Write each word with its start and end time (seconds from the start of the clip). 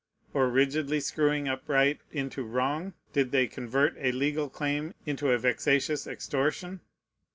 Or, 0.33 0.49
rigidly 0.49 0.99
screwing 0.99 1.47
up 1.47 1.69
right 1.69 1.99
into 2.11 2.41
wrong, 2.41 2.93
did 3.13 3.29
they 3.29 3.45
convert 3.45 3.93
a 3.99 4.11
legal 4.11 4.49
claim 4.49 4.95
into 5.05 5.29
a 5.29 5.37
vexatious 5.37 6.07
extortion? 6.07 6.79